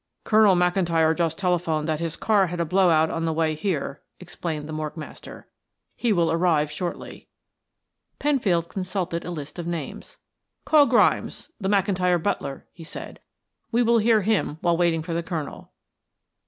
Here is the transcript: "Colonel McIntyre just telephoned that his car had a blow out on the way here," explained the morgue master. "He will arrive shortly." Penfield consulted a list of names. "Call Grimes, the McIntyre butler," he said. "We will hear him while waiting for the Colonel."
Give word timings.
"Colonel 0.23 0.55
McIntyre 0.55 1.15
just 1.15 1.37
telephoned 1.37 1.87
that 1.87 1.99
his 1.99 2.17
car 2.17 2.47
had 2.47 2.59
a 2.59 2.65
blow 2.65 2.89
out 2.89 3.11
on 3.11 3.25
the 3.25 3.31
way 3.31 3.53
here," 3.53 4.01
explained 4.19 4.67
the 4.67 4.73
morgue 4.73 4.97
master. 4.97 5.47
"He 5.95 6.11
will 6.11 6.31
arrive 6.31 6.71
shortly." 6.71 7.27
Penfield 8.17 8.67
consulted 8.67 9.23
a 9.23 9.29
list 9.29 9.59
of 9.59 9.67
names. 9.67 10.17
"Call 10.65 10.87
Grimes, 10.87 11.51
the 11.61 11.69
McIntyre 11.69 12.17
butler," 12.23 12.65
he 12.73 12.83
said. 12.83 13.19
"We 13.71 13.83
will 13.83 13.99
hear 13.99 14.21
him 14.23 14.57
while 14.61 14.75
waiting 14.75 15.03
for 15.03 15.13
the 15.13 15.21
Colonel." 15.21 15.71